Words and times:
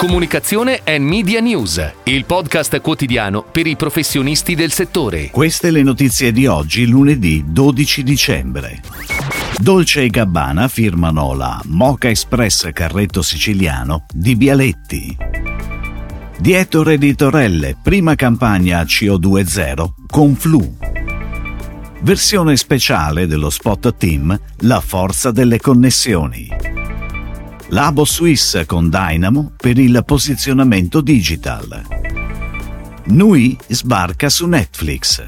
Comunicazione 0.00 0.80
e 0.82 0.98
Media 0.98 1.40
News, 1.40 1.92
il 2.04 2.24
podcast 2.24 2.80
quotidiano 2.80 3.42
per 3.42 3.66
i 3.66 3.76
professionisti 3.76 4.54
del 4.54 4.72
settore. 4.72 5.28
Queste 5.28 5.70
le 5.70 5.82
notizie 5.82 6.32
di 6.32 6.46
oggi, 6.46 6.86
lunedì 6.86 7.44
12 7.46 8.02
dicembre. 8.02 8.80
Dolce 9.58 10.04
e 10.04 10.08
Gabbana 10.08 10.68
firmano 10.68 11.34
la 11.34 11.60
Mocha 11.66 12.08
Express 12.08 12.72
Carretto 12.72 13.20
Siciliano 13.20 14.06
di 14.10 14.36
Bialetti. 14.36 15.18
Dietro 16.38 16.88
Editorelle, 16.88 17.76
prima 17.82 18.14
campagna 18.14 18.80
CO2 18.84 19.90
con 20.06 20.34
Flu. 20.34 20.76
Versione 22.00 22.56
speciale 22.56 23.26
dello 23.26 23.50
spot 23.50 23.94
team 23.98 24.40
La 24.60 24.80
forza 24.80 25.30
delle 25.30 25.60
connessioni. 25.60 26.79
Labo 27.72 28.04
Swiss 28.04 28.66
con 28.66 28.90
Dynamo 28.90 29.52
per 29.56 29.78
il 29.78 30.02
posizionamento 30.04 31.00
digital. 31.00 31.84
Nui 33.04 33.56
sbarca 33.68 34.28
su 34.28 34.48
Netflix. 34.48 35.22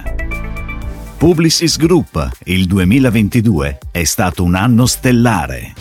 Publicis 1.18 1.76
Group, 1.76 2.30
il 2.46 2.66
2022 2.66 3.78
è 3.92 4.02
stato 4.02 4.42
un 4.42 4.56
anno 4.56 4.86
stellare 4.86 5.72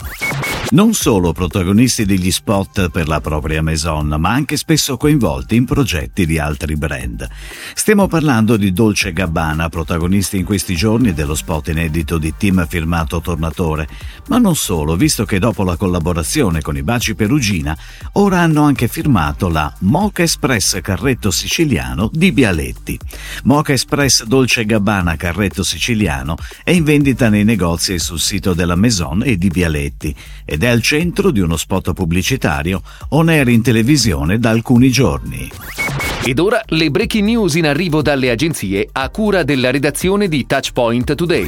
non 0.69 0.93
solo 0.93 1.33
protagonisti 1.33 2.05
degli 2.05 2.31
spot 2.31 2.89
per 2.89 3.07
la 3.07 3.19
propria 3.19 3.61
Maison, 3.61 4.07
ma 4.07 4.29
anche 4.29 4.55
spesso 4.55 4.95
coinvolti 4.95 5.55
in 5.55 5.65
progetti 5.65 6.25
di 6.25 6.39
altri 6.39 6.75
brand. 6.77 7.27
Stiamo 7.73 8.07
parlando 8.07 8.55
di 8.55 8.71
Dolce 8.71 9.11
Gabbana, 9.11 9.67
protagonisti 9.67 10.37
in 10.37 10.45
questi 10.45 10.75
giorni 10.75 11.13
dello 11.13 11.35
spot 11.35 11.67
inedito 11.69 12.17
di 12.17 12.33
team 12.37 12.65
firmato 12.67 13.19
Tornatore, 13.19 13.87
ma 14.27 14.37
non 14.37 14.55
solo, 14.55 14.95
visto 14.95 15.25
che 15.25 15.39
dopo 15.39 15.63
la 15.63 15.75
collaborazione 15.75 16.61
con 16.61 16.77
i 16.77 16.83
Baci 16.83 17.15
Perugina, 17.15 17.77
ora 18.13 18.39
hanno 18.39 18.63
anche 18.63 18.87
firmato 18.87 19.49
la 19.49 19.73
Mocha 19.79 20.23
Express 20.23 20.79
Carretto 20.79 21.31
Siciliano 21.31 22.09
di 22.13 22.31
Bialetti. 22.31 22.97
Mocha 23.43 23.73
Express 23.73 24.23
Dolce 24.23 24.65
Gabbana 24.65 25.17
Carretto 25.17 25.63
Siciliano 25.63 26.37
è 26.63 26.71
in 26.71 26.83
vendita 26.83 27.27
nei 27.27 27.43
negozi 27.43 27.93
e 27.93 27.99
sul 27.99 28.19
sito 28.19 28.53
della 28.53 28.75
Maison 28.75 29.23
e 29.25 29.37
di 29.37 29.49
Bialetti 29.49 30.15
ed 30.51 30.63
è 30.63 30.67
al 30.67 30.81
centro 30.81 31.31
di 31.31 31.39
uno 31.39 31.55
spot 31.55 31.93
pubblicitario 31.93 32.81
on 33.11 33.29
air 33.29 33.47
in 33.47 33.61
televisione 33.61 34.37
da 34.37 34.49
alcuni 34.49 34.91
giorni. 34.91 35.49
Ed 36.25 36.39
ora 36.39 36.61
le 36.65 36.91
breaking 36.91 37.25
news 37.25 37.55
in 37.55 37.67
arrivo 37.67 38.01
dalle 38.01 38.29
agenzie 38.29 38.89
a 38.91 39.09
cura 39.09 39.43
della 39.43 39.71
redazione 39.71 40.27
di 40.27 40.45
Touchpoint 40.45 41.15
Today. 41.15 41.47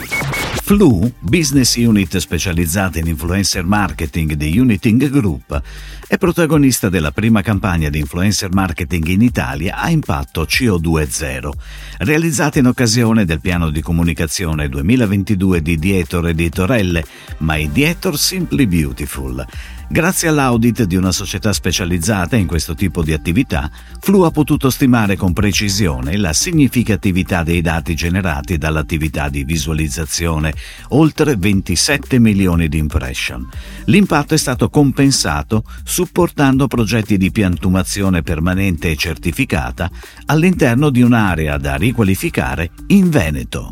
Flu, 0.74 1.08
business 1.20 1.76
unit 1.76 2.18
specializzata 2.18 2.98
in 2.98 3.06
influencer 3.06 3.64
marketing 3.64 4.34
di 4.34 4.58
Uniting 4.58 5.08
Group, 5.08 5.62
è 6.08 6.18
protagonista 6.18 6.90
della 6.90 7.12
prima 7.12 7.44
campagna 7.44 7.90
di 7.90 8.00
influencer 8.00 8.52
marketing 8.52 9.06
in 9.10 9.22
Italia 9.22 9.76
a 9.76 9.92
impatto 9.92 10.46
CO2 10.46 11.52
realizzata 12.00 12.58
in 12.58 12.66
occasione 12.66 13.24
del 13.24 13.40
piano 13.40 13.70
di 13.70 13.84
comunicazione 13.84 14.68
2022 14.68 15.62
di 15.62 15.78
Dietor 15.78 16.30
Editorelle, 16.30 17.06
My 17.40 17.72
Dietor 17.72 18.18
Simply 18.18 18.66
Beautiful. 18.66 19.46
Grazie 19.90 20.30
all'audit 20.30 20.86
di 20.86 20.96
una 20.96 21.12
società 21.12 21.54
specializzata 21.54 22.36
in 22.36 22.48
questo 22.48 22.74
tipo 22.74 23.04
di 23.04 23.14
attività, 23.14 23.70
Flu 24.00 24.22
ha 24.22 24.32
potuto 24.32 24.72
stimare 24.72 25.16
con 25.16 25.34
precisione 25.34 26.18
la 26.18 26.34
significatività 26.34 27.44
dei 27.44 27.62
dati 27.62 27.94
generati 27.94 28.58
dall'attività 28.58 29.30
di 29.30 29.44
visualizzazione, 29.44 30.54
oltre 30.90 31.36
27 31.36 32.20
milioni 32.20 32.68
di 32.68 32.78
impression. 32.78 33.48
L'impatto 33.86 34.34
è 34.34 34.38
stato 34.38 34.70
compensato 34.70 35.64
supportando 35.84 36.68
progetti 36.68 37.18
di 37.18 37.32
piantumazione 37.32 38.22
permanente 38.22 38.92
e 38.92 38.96
certificata 38.96 39.90
all'interno 40.26 40.90
di 40.90 41.02
un'area 41.02 41.58
da 41.58 41.76
riqualificare 41.76 42.72
in 42.88 43.10
Veneto. 43.10 43.72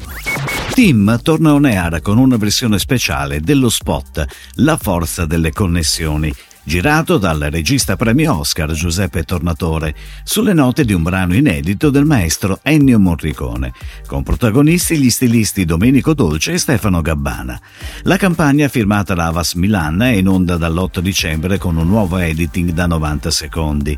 Tim 0.74 1.20
torna 1.22 1.54
on 1.54 1.66
air 1.66 2.02
con 2.02 2.18
una 2.18 2.38
versione 2.38 2.80
speciale 2.80 3.42
dello 3.42 3.70
spot 3.70 4.26
La 4.56 4.78
forza 4.78 5.26
delle 5.26 5.52
connessioni, 5.52 6.34
girato 6.64 7.18
dal 7.18 7.40
regista 7.40 7.96
premio 7.96 8.40
Oscar 8.40 8.72
Giuseppe 8.72 9.24
Tornatore, 9.24 9.96
sulle 10.24 10.54
note 10.54 10.86
di 10.86 10.94
un 10.94 11.04
brano 11.04 11.36
inedito 11.36 11.90
del 11.90 12.06
maestro 12.06 12.60
Ennio 12.62 13.00
Morricone, 13.00 13.74
con 14.06 14.24
protagonisti 14.24 14.98
gli 14.98 15.10
stilisti 15.10 15.66
Domenico 15.66 16.14
Dolce 16.14 16.54
e 16.54 16.58
Stefano 16.58 17.02
Gabbana. 17.02 17.60
La 18.04 18.18
campagna 18.18 18.68
firmata 18.68 19.14
da 19.14 19.28
Avas 19.28 19.54
Milan 19.54 20.02
è 20.02 20.12
in 20.12 20.28
onda 20.28 20.58
dall'8 20.58 21.00
dicembre 21.00 21.58
con 21.58 21.78
un 21.78 21.88
nuovo 21.88 22.18
editing 22.18 22.72
da 22.72 22.86
90 22.86 23.32
secondi. 23.32 23.98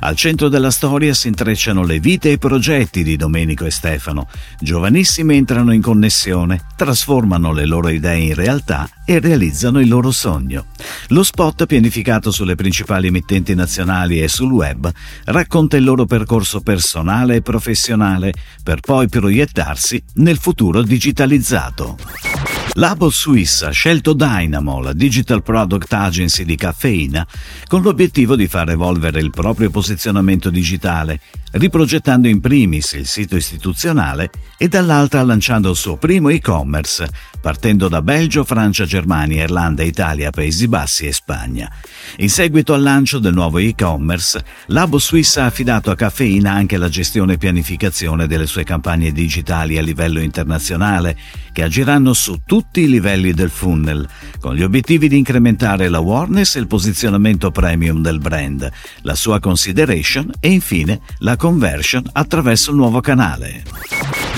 Al 0.00 0.16
centro 0.16 0.48
della 0.48 0.70
storia 0.70 1.14
si 1.14 1.28
intrecciano 1.28 1.82
le 1.84 1.98
vite 1.98 2.28
e 2.28 2.32
i 2.32 2.38
progetti 2.38 3.02
di 3.02 3.16
Domenico 3.16 3.64
e 3.64 3.70
Stefano. 3.70 4.28
Giovanissimi 4.60 5.36
entrano 5.36 5.72
in 5.72 5.80
connessione, 5.80 6.60
trasformano 6.76 7.52
le 7.52 7.64
loro 7.64 7.88
idee 7.88 8.18
in 8.18 8.34
realtà 8.34 8.88
e 9.04 9.18
realizzano 9.18 9.80
il 9.80 9.88
loro 9.88 10.10
sogno. 10.10 10.66
Lo 11.08 11.22
spot, 11.22 11.66
pianificato 11.66 12.30
sulle 12.30 12.54
principali 12.54 13.06
emittenti 13.06 13.54
nazionali 13.54 14.20
e 14.20 14.28
sul 14.28 14.52
web, 14.52 14.90
racconta 15.24 15.76
il 15.76 15.84
loro 15.84 16.04
percorso 16.04 16.60
personale 16.60 17.36
e 17.36 17.42
professionale 17.42 18.32
per 18.62 18.80
poi 18.80 19.08
proiettarsi 19.08 20.02
nel 20.14 20.38
futuro 20.38 20.82
digitalizzato. 20.82 22.53
Labo 22.76 23.08
Swiss 23.08 23.62
ha 23.62 23.70
scelto 23.70 24.14
Dynamo, 24.14 24.80
la 24.80 24.92
digital 24.92 25.44
product 25.44 25.92
agency 25.92 26.44
di 26.44 26.56
caffeina, 26.56 27.24
con 27.68 27.82
l'obiettivo 27.82 28.34
di 28.34 28.48
far 28.48 28.68
evolvere 28.70 29.20
il 29.20 29.30
proprio 29.30 29.70
posizionamento 29.70 30.50
digitale, 30.50 31.20
riprogettando 31.52 32.26
in 32.26 32.40
primis 32.40 32.94
il 32.94 33.06
sito 33.06 33.36
istituzionale 33.36 34.28
e 34.58 34.66
dall'altra 34.66 35.22
lanciando 35.22 35.70
il 35.70 35.76
suo 35.76 35.96
primo 35.98 36.30
e-commerce, 36.30 37.08
partendo 37.40 37.86
da 37.86 38.02
Belgio, 38.02 38.42
Francia, 38.42 38.84
Germania, 38.84 39.44
Irlanda, 39.44 39.84
Italia, 39.84 40.30
Paesi 40.30 40.66
Bassi 40.66 41.06
e 41.06 41.12
Spagna. 41.12 41.70
In 42.16 42.28
seguito 42.28 42.74
al 42.74 42.82
lancio 42.82 43.20
del 43.20 43.34
nuovo 43.34 43.58
e-commerce, 43.58 44.44
Labo 44.66 44.98
Swiss 44.98 45.36
ha 45.36 45.44
affidato 45.44 45.92
a 45.92 45.94
Caffeina 45.94 46.50
anche 46.50 46.76
la 46.76 46.88
gestione 46.88 47.34
e 47.34 47.38
pianificazione 47.38 48.26
delle 48.26 48.46
sue 48.46 48.64
campagne 48.64 49.12
digitali 49.12 49.78
a 49.78 49.82
livello 49.82 50.20
internazionale, 50.20 51.16
che 51.52 51.62
agiranno 51.62 52.14
su 52.14 52.40
tutti 52.64 52.80
i 52.80 52.88
livelli 52.88 53.32
del 53.32 53.50
funnel, 53.50 54.08
con 54.40 54.54
gli 54.54 54.62
obiettivi 54.62 55.06
di 55.06 55.18
incrementare 55.18 55.88
l'awareness 55.88 56.56
e 56.56 56.60
il 56.60 56.66
posizionamento 56.66 57.50
premium 57.50 58.00
del 58.00 58.18
brand, 58.18 58.70
la 59.02 59.14
sua 59.14 59.38
consideration 59.38 60.32
e 60.40 60.50
infine 60.50 61.00
la 61.18 61.36
conversion 61.36 62.02
attraverso 62.12 62.70
il 62.70 62.76
nuovo 62.76 63.00
canale. 63.00 63.62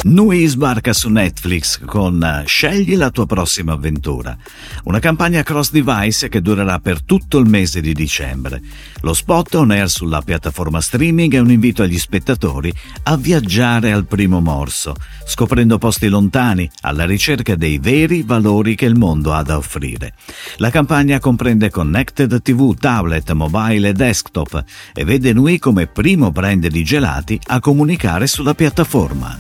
Nui 0.03 0.47
sbarca 0.47 0.93
su 0.93 1.09
Netflix 1.09 1.81
con 1.85 2.23
eh, 2.23 2.45
Scegli 2.47 2.97
la 2.97 3.11
tua 3.11 3.27
prossima 3.27 3.73
avventura, 3.73 4.37
una 4.85 5.01
campagna 5.01 5.43
cross 5.43 5.73
device 5.73 6.29
che 6.29 6.41
durerà 6.41 6.79
per 6.79 7.03
tutto 7.03 7.39
il 7.39 7.49
mese 7.49 7.81
di 7.81 7.93
dicembre. 7.93 8.61
Lo 9.01 9.15
spot 9.15 9.55
on 9.55 9.73
air 9.73 9.91
sulla 9.91 10.21
piattaforma 10.21 10.81
streaming 10.81 11.35
è 11.35 11.39
un 11.41 11.51
invito 11.51 11.83
agli 11.83 11.99
spettatori 11.99 12.73
a 13.05 13.17
viaggiare 13.17 13.91
al 13.91 14.07
primo 14.07 14.41
morso, 14.41 14.95
scoprendo 15.27 15.79
posti 15.79 16.07
lontani 16.07 16.71
alla 16.83 17.05
ricerca 17.05 17.57
dei 17.57 17.79
veri 17.79 18.16
valori 18.23 18.75
che 18.75 18.85
il 18.87 18.95
mondo 18.95 19.33
ha 19.33 19.43
da 19.43 19.57
offrire. 19.57 20.15
La 20.57 20.71
campagna 20.71 21.19
comprende 21.19 21.71
connected 21.71 22.43
TV, 22.43 22.75
tablet, 22.75 23.33
mobile 23.33 23.89
e 23.89 23.93
desktop 23.93 24.65
e 24.95 25.05
vede 25.05 25.33
Nui 25.33 25.59
come 25.59 25.87
primo 25.87 26.31
brand 26.31 26.67
di 26.67 26.85
gelati 26.85 27.39
a 27.47 27.61
comunicare 27.61 28.27
sulla 28.27 28.55
piattaforma. 28.55 29.39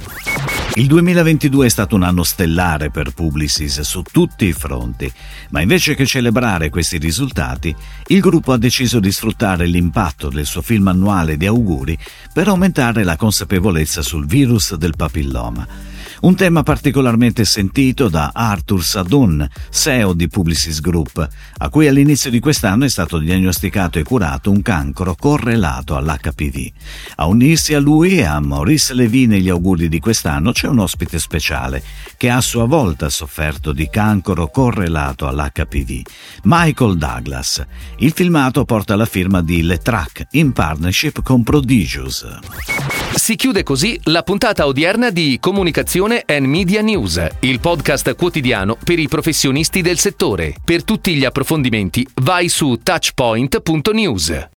Il 0.79 0.89
2022 0.89 1.65
è 1.65 1.69
stato 1.71 1.97
un 1.97 2.03
anno 2.03 2.23
stellare 2.23 2.91
per 2.91 3.13
Publicis 3.13 3.81
su 3.81 4.03
tutti 4.03 4.45
i 4.45 4.53
fronti, 4.53 5.11
ma 5.49 5.63
invece 5.63 5.95
che 5.95 6.05
celebrare 6.05 6.69
questi 6.69 6.99
risultati, 6.99 7.75
il 8.09 8.21
gruppo 8.21 8.53
ha 8.53 8.59
deciso 8.59 9.01
di 9.01 9.11
sfruttare 9.11 9.65
l'impatto 9.65 10.29
del 10.29 10.45
suo 10.45 10.61
film 10.61 10.89
annuale 10.89 11.39
di 11.39 11.47
auguri 11.47 11.97
per 12.31 12.49
aumentare 12.49 13.05
la 13.05 13.17
consapevolezza 13.17 14.03
sul 14.03 14.27
virus 14.27 14.75
del 14.75 14.93
papilloma. 14.95 15.67
Un 16.19 16.35
tema 16.35 16.63
particolarmente 16.63 17.45
sentito 17.45 18.09
da 18.09 18.31
Arthur 18.33 18.83
Sadun, 18.83 19.47
CEO 19.71 20.15
di 20.15 20.29
Publicis 20.29 20.81
Group, 20.81 21.29
a 21.59 21.69
cui 21.69 21.89
all'inizio 21.89 22.31
di 22.31 22.41
quest'anno 22.41 22.87
è 22.87 22.89
stato 22.89 23.19
diagnosticato 23.19 23.99
e 23.99 24.03
curato 24.03 24.51
un 24.51 24.63
cancro 24.63 25.15
correlato 25.15 25.95
all'HPV. 25.95 26.71
A 27.17 27.27
unirsi 27.27 27.75
a 27.75 27.81
lui 27.81 28.19
e 28.19 28.25
a 28.25 28.41
Maurice 28.41 28.95
Levy 28.95 29.27
negli 29.27 29.51
auguri 29.51 29.91
di 29.91 30.01
quest'anno 30.01 30.53
c'è 30.53 30.69
un 30.69 30.79
ospite 30.79 31.19
speciale 31.19 31.83
che 32.17 32.31
ha 32.31 32.37
a 32.37 32.41
sua 32.41 32.65
volta 32.65 33.11
sofferto 33.11 33.73
di 33.73 33.91
cancro 33.91 34.49
correlato 34.49 35.29
all'HPV, 35.29 36.01
Michael 36.45 36.97
Douglas. 36.97 37.63
Il 37.99 38.13
filmato 38.13 38.65
porta 38.65 38.97
la 38.97 39.07
firma 39.07 39.43
di 39.43 39.63
Le 39.63 39.77
Track 39.79 40.29
in 40.31 40.53
partnership 40.53 41.23
con 41.23 41.43
Prodigious. 41.43 42.39
Si 43.15 43.35
chiude 43.35 43.63
così 43.63 43.99
la 44.05 44.23
puntata 44.23 44.67
odierna 44.67 45.11
di 45.11 45.39
Comunicazione 45.41 46.06
and 46.27 46.47
Media 46.47 46.83
News, 46.83 47.25
il 47.41 47.61
podcast 47.61 48.15
quotidiano 48.15 48.77
per 48.83 48.99
i 48.99 49.09
professionisti 49.09 49.83
del 49.83 49.99
settore. 49.99 50.55
Per 50.65 50.85
tutti 50.85 51.15
gli 51.15 51.25
approfondimenti 51.25 52.07
vai 52.23 52.49
su 52.49 52.79
touchpoint.news. 52.83 54.49